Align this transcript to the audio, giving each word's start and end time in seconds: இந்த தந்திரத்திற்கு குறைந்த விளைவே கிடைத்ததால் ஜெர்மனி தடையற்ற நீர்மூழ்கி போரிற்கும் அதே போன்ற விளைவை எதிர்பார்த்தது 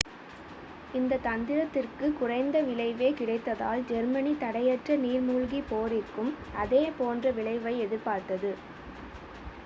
இந்த 0.93 1.17
தந்திரத்திற்கு 1.23 2.07
குறைந்த 2.13 2.61
விளைவே 2.61 3.09
கிடைத்ததால் 3.11 3.81
ஜெர்மனி 3.87 4.33
தடையற்ற 4.35 4.95
நீர்மூழ்கி 4.95 5.61
போரிற்கும் 5.69 6.31
அதே 6.55 6.83
போன்ற 6.97 7.31
விளைவை 7.31 7.75
எதிர்பார்த்தது 7.79 8.51